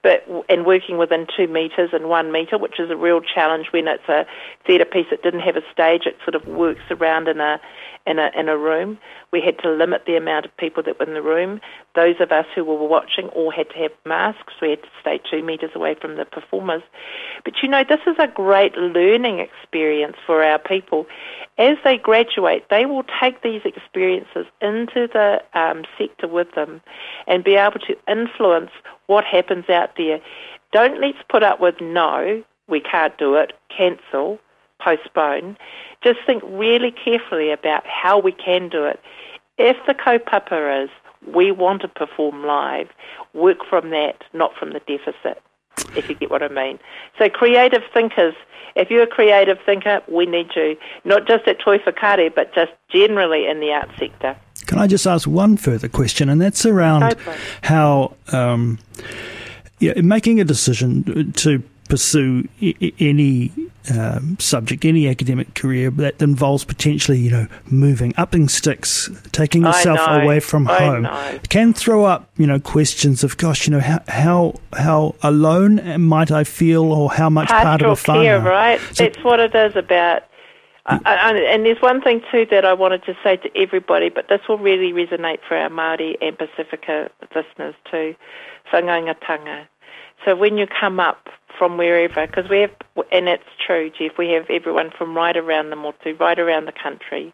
but 0.01 0.27
and 0.49 0.65
working 0.65 0.97
within 0.97 1.27
two 1.35 1.47
metres 1.47 1.89
and 1.93 2.09
one 2.09 2.31
metre, 2.31 2.57
which 2.57 2.79
is 2.79 2.89
a 2.89 2.95
real 2.95 3.21
challenge 3.21 3.67
when 3.71 3.87
it's 3.87 4.07
a 4.07 4.25
theatre 4.65 4.85
piece 4.85 5.07
that 5.09 5.23
didn't 5.23 5.41
have 5.41 5.55
a 5.55 5.63
stage. 5.71 6.05
It 6.05 6.17
sort 6.23 6.35
of 6.35 6.47
works 6.47 6.83
around 6.91 7.27
in 7.27 7.39
a 7.39 7.59
in 8.05 8.19
a 8.19 8.31
in 8.35 8.49
a 8.49 8.57
room. 8.57 8.97
We 9.31 9.41
had 9.41 9.57
to 9.59 9.69
limit 9.69 10.03
the 10.05 10.15
amount 10.15 10.45
of 10.45 10.55
people 10.57 10.83
that 10.83 10.99
were 10.99 11.05
in 11.05 11.13
the 11.13 11.21
room. 11.21 11.61
Those 11.95 12.15
of 12.19 12.31
us 12.31 12.45
who 12.53 12.63
were 12.63 12.87
watching 12.87 13.29
all 13.29 13.51
had 13.51 13.69
to 13.69 13.77
have 13.77 13.91
masks. 14.05 14.53
We 14.61 14.71
had 14.71 14.83
to 14.83 14.89
stay 15.01 15.19
two 15.29 15.43
metres 15.43 15.71
away 15.73 15.95
from 15.95 16.17
the 16.17 16.25
performers. 16.25 16.83
But 17.43 17.61
you 17.61 17.69
know, 17.69 17.83
this 17.87 18.01
is 18.05 18.15
a 18.19 18.27
great 18.27 18.75
learning 18.75 19.39
experience 19.39 20.17
for 20.25 20.43
our 20.43 20.59
people, 20.59 21.07
as 21.57 21.77
they 21.83 21.97
graduate, 21.97 22.65
they 22.69 22.85
will 22.85 23.03
take 23.21 23.41
these 23.43 23.61
experiences 23.65 24.45
into 24.61 25.07
the 25.11 25.41
um, 25.53 25.83
sector 25.97 26.27
with 26.27 26.51
them 26.55 26.81
and 27.27 27.43
be 27.43 27.55
able 27.55 27.79
to 27.81 27.95
influence 28.07 28.71
what 29.07 29.23
happens 29.23 29.69
out 29.69 29.91
there. 29.97 30.19
Don't 30.71 30.99
let's 30.99 31.19
put 31.29 31.43
up 31.43 31.59
with 31.59 31.75
no, 31.79 32.43
we 32.67 32.79
can't 32.79 33.15
do 33.17 33.35
it, 33.35 33.53
cancel, 33.75 34.39
postpone. 34.79 35.57
Just 36.03 36.19
think 36.25 36.43
really 36.45 36.91
carefully 36.91 37.51
about 37.51 37.85
how 37.85 38.19
we 38.19 38.31
can 38.31 38.69
do 38.69 38.85
it. 38.85 38.99
If 39.57 39.77
the 39.85 39.93
kaupapa 39.93 40.83
is 40.83 40.89
we 41.33 41.51
want 41.51 41.81
to 41.83 41.87
perform 41.87 42.43
live, 42.43 42.89
work 43.33 43.59
from 43.69 43.91
that, 43.91 44.23
not 44.33 44.55
from 44.57 44.73
the 44.73 44.81
deficit, 44.87 45.41
if 45.95 46.09
you 46.09 46.15
get 46.15 46.29
what 46.29 46.43
I 46.43 46.47
mean. 46.47 46.79
So 47.17 47.29
creative 47.29 47.83
thinkers, 47.93 48.35
if 48.75 48.89
you're 48.89 49.03
a 49.03 49.07
creative 49.07 49.57
thinker, 49.65 50.01
we 50.07 50.25
need 50.25 50.47
you, 50.55 50.77
not 51.05 51.27
just 51.27 51.47
at 51.47 51.59
Toi 51.59 51.77
Whakaari, 51.79 52.33
but 52.33 52.53
just 52.55 52.71
generally 52.89 53.47
in 53.47 53.59
the 53.59 53.71
art 53.71 53.89
sector. 53.99 54.35
Can 54.65 54.79
I 54.79 54.87
just 54.87 55.05
ask 55.05 55.27
one 55.27 55.57
further 55.57 55.89
question, 55.89 56.29
and 56.29 56.41
that's 56.41 56.65
around 56.65 57.15
how 57.61 58.15
um, 58.31 58.79
yeah, 59.79 59.99
making 60.01 60.39
a 60.39 60.43
decision 60.43 61.33
to 61.33 61.61
pursue 61.93 62.47
any 62.97 63.51
um, 63.93 64.35
subject, 64.39 64.83
any 64.83 65.07
academic 65.07 65.53
career 65.53 65.91
that 65.91 66.19
involves 66.23 66.63
potentially, 66.63 67.19
you 67.19 67.29
know, 67.29 67.47
moving, 67.67 68.15
upping 68.17 68.49
sticks, 68.49 69.11
taking 69.31 69.61
yourself 69.61 69.99
away 70.23 70.39
from 70.39 70.67
I 70.67 70.79
home, 70.79 71.03
know. 71.03 71.39
can 71.49 71.71
throw 71.71 72.03
up, 72.05 72.27
you 72.35 72.47
know, 72.47 72.59
questions 72.59 73.23
of, 73.23 73.37
gosh, 73.37 73.67
you 73.67 73.73
know, 73.73 73.79
how 73.79 73.99
how, 74.07 74.59
how 74.75 75.13
alone 75.21 76.01
might 76.01 76.31
I 76.31 76.45
feel, 76.45 76.91
or 76.91 77.11
how 77.11 77.29
much 77.29 77.49
part 77.49 77.83
of 77.83 77.91
a 77.91 77.95
Pastoral 77.95 78.23
care, 78.23 78.39
right? 78.39 78.79
So- 78.93 79.03
That's 79.03 79.23
what 79.23 79.39
it 79.39 79.53
is 79.53 79.75
about. 79.75 80.23
Uh, 80.87 80.97
mm. 80.97 80.97
uh, 80.97 81.01
I, 81.05 81.13
I, 81.13 81.37
and 81.53 81.63
there's 81.63 81.81
one 81.81 82.01
thing 82.01 82.23
too 82.31 82.47
that 82.49 82.65
I 82.65 82.73
wanted 82.73 83.03
to 83.05 83.15
say 83.23 83.37
to 83.37 83.55
everybody, 83.55 84.09
but 84.09 84.29
this 84.29 84.41
will 84.49 84.57
really 84.57 84.93
resonate 84.93 85.41
for 85.47 85.55
our 85.55 85.69
Māori 85.69 86.15
and 86.21 86.35
Pasifika 86.35 87.09
listeners 87.35 87.75
too. 87.91 88.15
Whanaungatanga. 88.71 89.67
So 90.25 90.35
when 90.35 90.57
you 90.57 90.67
come 90.67 90.99
up 90.99 91.27
from 91.57 91.77
wherever, 91.77 92.25
because 92.25 92.49
we 92.49 92.61
have, 92.61 92.71
and 93.11 93.27
it's 93.27 93.43
true, 93.65 93.89
Jeff, 93.89 94.17
we 94.17 94.29
have 94.29 94.49
everyone 94.49 94.91
from 94.97 95.15
right 95.15 95.35
around 95.37 95.69
the 95.69 95.75
motu, 95.75 96.15
right 96.19 96.39
around 96.39 96.65
the 96.65 96.73
country. 96.73 97.33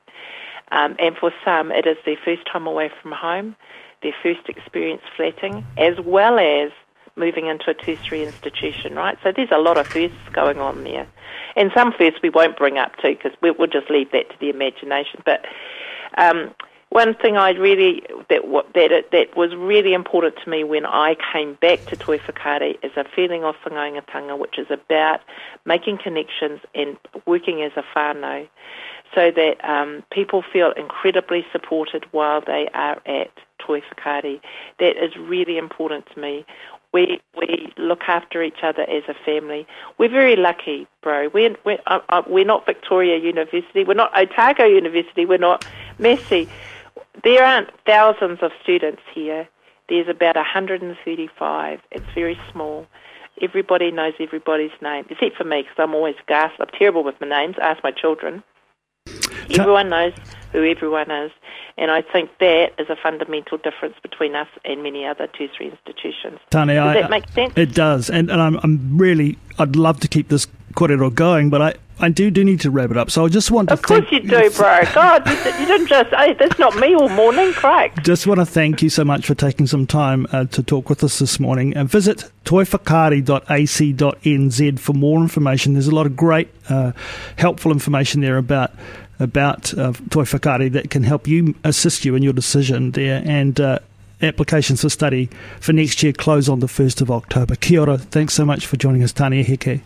Um, 0.71 0.95
and 0.99 1.15
for 1.17 1.31
some, 1.43 1.71
it 1.71 1.87
is 1.87 1.97
their 2.05 2.17
first 2.23 2.45
time 2.51 2.67
away 2.67 2.91
from 3.01 3.11
home, 3.11 3.55
their 4.03 4.13
first 4.21 4.47
experience 4.47 5.01
flatting, 5.15 5.65
as 5.77 5.99
well 6.03 6.39
as 6.39 6.71
moving 7.15 7.47
into 7.47 7.71
a 7.71 7.73
tertiary 7.73 8.23
institution, 8.23 8.95
right? 8.95 9.17
So 9.23 9.31
there's 9.35 9.51
a 9.51 9.57
lot 9.57 9.77
of 9.77 9.87
firsts 9.87 10.17
going 10.31 10.59
on 10.59 10.83
there. 10.83 11.07
And 11.55 11.71
some 11.75 11.91
firsts 11.97 12.19
we 12.21 12.29
won't 12.29 12.57
bring 12.57 12.77
up 12.77 12.95
too, 13.01 13.15
because 13.15 13.37
we, 13.41 13.51
we'll 13.51 13.67
just 13.67 13.89
leave 13.89 14.11
that 14.11 14.29
to 14.29 14.35
the 14.39 14.49
imagination. 14.49 15.21
But 15.25 15.45
um, 16.17 16.53
one 16.89 17.13
thing 17.13 17.37
I 17.37 17.51
really 17.51 18.01
that 18.29 18.41
that 18.73 19.05
that 19.11 19.37
was 19.37 19.55
really 19.55 19.93
important 19.93 20.35
to 20.43 20.49
me 20.49 20.63
when 20.63 20.85
I 20.85 21.15
came 21.31 21.53
back 21.55 21.85
to 21.85 21.95
Toi 21.95 22.17
Whakaari 22.17 22.83
is 22.83 22.91
a 22.97 23.05
feeling 23.15 23.43
of 23.43 23.55
whanaungatanga, 23.63 24.37
which 24.37 24.57
is 24.57 24.67
about 24.71 25.21
making 25.65 25.99
connections 25.99 26.61
and 26.73 26.97
working 27.27 27.61
as 27.61 27.71
a 27.75 27.83
whānau, 27.95 28.47
so 29.13 29.29
that 29.29 29.63
um, 29.63 30.03
people 30.11 30.43
feel 30.51 30.71
incredibly 30.71 31.45
supported 31.51 32.05
while 32.11 32.41
they 32.41 32.67
are 32.73 32.99
at 33.05 33.31
Toi 33.59 33.81
Whakaari. 33.81 34.41
That 34.79 34.97
is 35.03 35.15
really 35.15 35.59
important 35.59 36.07
to 36.15 36.19
me. 36.19 36.43
We 36.91 37.21
we 37.37 37.71
look 37.77 38.01
after 38.07 38.41
each 38.41 38.63
other 38.63 38.81
as 38.81 39.03
a 39.07 39.13
family. 39.13 39.67
We're 39.99 40.09
very 40.09 40.35
lucky, 40.35 40.87
bro. 41.03 41.29
We're 41.31 41.55
we're, 41.63 41.77
uh, 41.85 41.99
uh, 42.09 42.23
we're 42.25 42.45
not 42.45 42.65
Victoria 42.65 43.19
University. 43.19 43.83
We're 43.83 43.93
not 43.93 44.17
Otago 44.17 44.65
University. 44.65 45.27
We're 45.27 45.37
not 45.37 45.67
Massey. 45.99 46.49
There 47.23 47.43
aren't 47.43 47.69
thousands 47.85 48.39
of 48.41 48.51
students 48.63 49.01
here. 49.13 49.47
There's 49.89 50.07
about 50.07 50.35
135. 50.35 51.79
It's 51.91 52.05
very 52.13 52.39
small. 52.51 52.85
Everybody 53.41 53.91
knows 53.91 54.13
everybody's 54.19 54.71
name, 54.81 55.05
except 55.09 55.37
for 55.37 55.43
me, 55.43 55.63
because 55.63 55.75
I'm 55.77 55.95
always 55.95 56.15
gassed. 56.27 56.55
I'm 56.59 56.67
terrible 56.77 57.03
with 57.03 57.15
my 57.19 57.27
names. 57.27 57.55
Ask 57.61 57.83
my 57.83 57.91
children. 57.91 58.43
Everyone 59.49 59.89
knows 59.89 60.13
who 60.51 60.63
everyone 60.63 61.11
is, 61.11 61.31
and 61.77 61.91
I 61.91 62.01
think 62.01 62.29
that 62.39 62.73
is 62.77 62.89
a 62.89 62.95
fundamental 62.95 63.57
difference 63.57 63.95
between 64.01 64.35
us 64.35 64.47
and 64.65 64.83
many 64.83 65.05
other 65.05 65.27
tertiary 65.27 65.69
institutions. 65.69 66.39
Tane, 66.49 66.67
Does 66.67 66.77
I- 66.79 67.01
that 67.01 67.09
make 67.09 67.27
sense? 67.29 67.53
It 67.55 67.73
does, 67.75 68.09
and, 68.09 68.29
and 68.29 68.41
I'm, 68.41 68.57
I'm 68.63 68.97
really, 68.97 69.37
I'd 69.57 69.75
love 69.75 69.99
to 70.01 70.07
keep 70.07 70.29
this 70.29 70.47
korero 70.73 71.13
going, 71.13 71.49
but 71.49 71.61
I, 71.61 71.73
I 72.01 72.07
do 72.09 72.31
do 72.31 72.43
need 72.45 72.61
to 72.61 72.71
wrap 72.71 72.91
it 72.91 72.97
up. 72.97 73.11
So 73.11 73.25
I 73.25 73.29
just 73.29 73.51
want 73.51 73.67
to 73.69 73.73
Of 73.73 73.81
course 73.81 74.05
thank, 74.09 74.23
you 74.23 74.29
do, 74.29 74.49
bro. 74.55 74.79
God, 74.93 75.27
you, 75.27 75.33
you 75.33 75.65
didn't 75.65 75.87
just. 75.87 76.09
Hey, 76.15 76.33
that's 76.33 76.57
not 76.57 76.75
me 76.77 76.95
all 76.95 77.09
morning, 77.09 77.51
crack. 77.53 78.01
Just 78.03 78.25
want 78.25 78.39
to 78.39 78.45
thank 78.45 78.81
you 78.81 78.89
so 78.89 79.03
much 79.03 79.25
for 79.27 79.35
taking 79.35 79.67
some 79.67 79.85
time 79.85 80.25
uh, 80.31 80.45
to 80.45 80.63
talk 80.63 80.89
with 80.89 81.03
us 81.03 81.19
this 81.19 81.39
morning. 81.41 81.75
And 81.75 81.89
visit 81.89 82.23
toiwhakaari.ac.nz 82.45 84.79
for 84.79 84.93
more 84.93 85.19
information. 85.21 85.73
There's 85.73 85.87
a 85.87 85.95
lot 85.95 86.05
of 86.05 86.15
great, 86.15 86.47
uh, 86.69 86.93
helpful 87.37 87.71
information 87.71 88.21
there 88.21 88.37
about 88.37 88.71
about 89.19 89.77
uh, 89.77 89.93
Toi 90.09 90.23
Whakaari 90.23 90.71
that 90.71 90.89
can 90.89 91.03
help 91.03 91.27
you 91.27 91.55
assist 91.63 92.05
you 92.05 92.15
in 92.15 92.23
your 92.23 92.33
decision 92.33 92.91
there. 92.91 93.21
And 93.25 93.59
uh, 93.59 93.79
applications 94.21 94.81
for 94.81 94.89
study 94.89 95.29
for 95.59 95.73
next 95.73 96.03
year 96.03 96.13
close 96.13 96.49
on 96.49 96.59
the 96.59 96.67
1st 96.67 97.01
of 97.01 97.11
October. 97.11 97.55
Kia 97.55 97.81
ora. 97.81 97.97
Thanks 97.97 98.33
so 98.33 98.45
much 98.45 98.65
for 98.65 98.77
joining 98.77 99.03
us, 99.03 99.13
Tanea 99.13 99.45
Heke. 99.45 99.81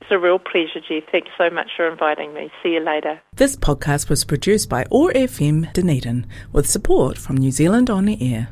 It's 0.00 0.10
a 0.10 0.18
real 0.18 0.38
pleasure, 0.38 0.80
Jeff. 0.86 1.10
Thanks 1.10 1.30
so 1.38 1.48
much 1.48 1.70
for 1.76 1.90
inviting 1.90 2.34
me. 2.34 2.50
See 2.62 2.70
you 2.70 2.80
later. 2.80 3.20
This 3.36 3.56
podcast 3.56 4.10
was 4.10 4.22
produced 4.24 4.68
by 4.68 4.84
OAR 4.90 5.12
FM 5.12 5.72
Dunedin 5.72 6.26
with 6.52 6.68
support 6.68 7.16
from 7.16 7.38
New 7.38 7.50
Zealand 7.50 7.88
On 7.88 8.04
the 8.04 8.18
Air. 8.20 8.48